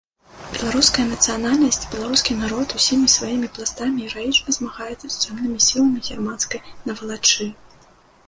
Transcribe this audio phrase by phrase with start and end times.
[0.53, 7.47] Беларуская нацыянальнасць, беларускі народ усімі сваімі пластамі гераічна змагаецца з цёмнымі сіламі германскай навалачы.